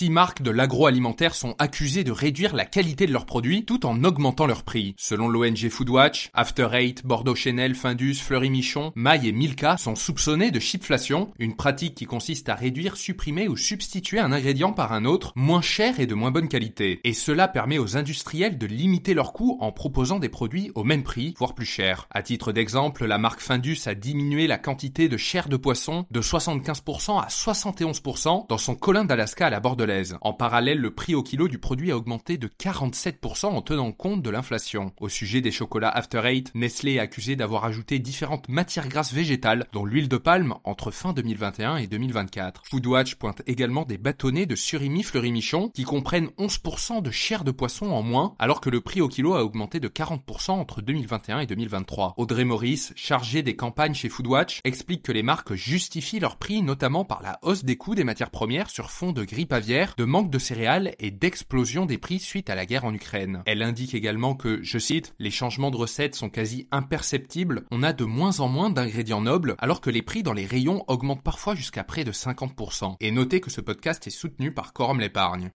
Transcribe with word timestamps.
Six 0.00 0.08
marques 0.08 0.40
de 0.40 0.50
l'agroalimentaire 0.50 1.34
sont 1.34 1.54
accusées 1.58 2.04
de 2.04 2.10
réduire 2.10 2.56
la 2.56 2.64
qualité 2.64 3.06
de 3.06 3.12
leurs 3.12 3.26
produits 3.26 3.66
tout 3.66 3.84
en 3.84 4.02
augmentant 4.02 4.46
leur 4.46 4.62
prix. 4.62 4.94
Selon 4.96 5.28
l'ONG 5.28 5.68
Foodwatch, 5.68 6.30
After 6.32 6.68
Eight, 6.72 7.04
Bordeaux 7.04 7.34
Chanel, 7.34 7.74
Findus, 7.74 8.14
Fleury 8.14 8.48
Michon, 8.48 8.92
Maille 8.94 9.28
et 9.28 9.32
Milka 9.32 9.76
sont 9.76 9.96
soupçonnés 9.96 10.50
de 10.50 10.58
chipflation, 10.58 11.30
une 11.38 11.54
pratique 11.54 11.94
qui 11.94 12.06
consiste 12.06 12.48
à 12.48 12.54
réduire, 12.54 12.96
supprimer 12.96 13.46
ou 13.46 13.58
substituer 13.58 14.20
un 14.20 14.32
ingrédient 14.32 14.72
par 14.72 14.94
un 14.94 15.04
autre 15.04 15.32
moins 15.36 15.60
cher 15.60 16.00
et 16.00 16.06
de 16.06 16.14
moins 16.14 16.30
bonne 16.30 16.48
qualité. 16.48 17.02
Et 17.04 17.12
cela 17.12 17.46
permet 17.46 17.76
aux 17.76 17.98
industriels 17.98 18.56
de 18.56 18.66
limiter 18.66 19.12
leurs 19.12 19.34
coûts 19.34 19.58
en 19.60 19.70
proposant 19.70 20.18
des 20.18 20.30
produits 20.30 20.72
au 20.76 20.82
même 20.82 21.02
prix, 21.02 21.34
voire 21.36 21.54
plus 21.54 21.66
cher. 21.66 22.08
À 22.10 22.22
titre 22.22 22.52
d'exemple, 22.52 23.04
la 23.04 23.18
marque 23.18 23.40
Findus 23.40 23.80
a 23.84 23.94
diminué 23.94 24.46
la 24.46 24.56
quantité 24.56 25.10
de 25.10 25.18
chair 25.18 25.50
de 25.50 25.58
poisson 25.58 26.06
de 26.10 26.22
75% 26.22 27.20
à 27.20 27.26
71% 27.26 28.46
dans 28.48 28.56
son 28.56 28.74
colin 28.74 29.04
d'Alaska 29.04 29.48
à 29.48 29.50
la 29.50 29.60
En 30.20 30.32
parallèle, 30.32 30.78
le 30.78 30.94
prix 30.94 31.14
au 31.14 31.22
kilo 31.22 31.48
du 31.48 31.58
produit 31.58 31.90
a 31.90 31.96
augmenté 31.96 32.38
de 32.38 32.48
47% 32.48 33.46
en 33.46 33.62
tenant 33.62 33.92
compte 33.92 34.22
de 34.22 34.30
l'inflation. 34.30 34.92
Au 35.00 35.08
sujet 35.08 35.40
des 35.40 35.50
chocolats 35.50 35.88
After 35.88 36.22
Eight, 36.24 36.52
Nestlé 36.54 36.94
est 36.94 36.98
accusé 36.98 37.36
d'avoir 37.36 37.64
ajouté 37.64 37.98
différentes 37.98 38.48
matières 38.48 38.88
grasses 38.88 39.12
végétales, 39.12 39.66
dont 39.72 39.84
l'huile 39.84 40.08
de 40.08 40.16
palme, 40.16 40.54
entre 40.64 40.90
fin 40.90 41.12
2021 41.12 41.76
et 41.76 41.86
2024. 41.86 42.62
Foodwatch 42.68 43.14
pointe 43.16 43.42
également 43.46 43.84
des 43.84 43.98
bâtonnets 43.98 44.46
de 44.46 44.54
surimi 44.54 45.02
fleurimichon 45.02 45.70
qui 45.70 45.84
comprennent 45.84 46.30
11% 46.38 47.02
de 47.02 47.10
chair 47.10 47.44
de 47.44 47.50
poisson 47.50 47.86
en 47.86 48.02
moins, 48.02 48.34
alors 48.38 48.60
que 48.60 48.70
le 48.70 48.80
prix 48.80 49.00
au 49.00 49.08
kilo 49.08 49.34
a 49.34 49.44
augmenté 49.44 49.80
de 49.80 49.88
40% 49.88 50.52
entre 50.52 50.82
2021 50.82 51.40
et 51.40 51.46
2023. 51.46 52.14
Audrey 52.16 52.44
Maurice, 52.44 52.92
chargée 52.96 53.42
des 53.42 53.56
campagnes 53.56 53.94
chez 53.94 54.08
Foodwatch, 54.08 54.60
explique 54.64 55.02
que 55.02 55.12
les 55.12 55.22
marques 55.22 55.54
justifient 55.54 56.20
leur 56.20 56.36
prix 56.36 56.62
notamment 56.62 57.04
par 57.04 57.22
la 57.22 57.38
hausse 57.42 57.64
des 57.64 57.76
coûts 57.76 57.94
des 57.94 58.04
matières 58.04 58.30
premières 58.30 58.70
sur 58.70 58.90
fond 58.90 59.12
de 59.12 59.24
grippe 59.24 59.52
aviaire, 59.52 59.79
de 59.96 60.04
manque 60.04 60.30
de 60.30 60.38
céréales 60.38 60.94
et 60.98 61.10
d'explosion 61.10 61.86
des 61.86 61.98
prix 61.98 62.18
suite 62.18 62.50
à 62.50 62.54
la 62.54 62.66
guerre 62.66 62.84
en 62.84 62.94
Ukraine. 62.94 63.42
Elle 63.46 63.62
indique 63.62 63.94
également 63.94 64.34
que, 64.34 64.62
je 64.62 64.78
cite, 64.78 65.14
les 65.18 65.30
changements 65.30 65.70
de 65.70 65.76
recettes 65.76 66.14
sont 66.14 66.28
quasi 66.28 66.66
imperceptibles, 66.70 67.64
on 67.70 67.82
a 67.82 67.92
de 67.92 68.04
moins 68.04 68.40
en 68.40 68.48
moins 68.48 68.70
d'ingrédients 68.70 69.22
nobles, 69.22 69.54
alors 69.58 69.80
que 69.80 69.90
les 69.90 70.02
prix 70.02 70.22
dans 70.22 70.32
les 70.32 70.46
rayons 70.46 70.84
augmentent 70.86 71.22
parfois 71.22 71.54
jusqu'à 71.54 71.84
près 71.84 72.04
de 72.04 72.12
50%. 72.12 72.96
Et 73.00 73.10
notez 73.10 73.40
que 73.40 73.50
ce 73.50 73.60
podcast 73.60 74.06
est 74.06 74.10
soutenu 74.10 74.52
par 74.52 74.72
Quorum 74.72 75.00
l'épargne. 75.00 75.48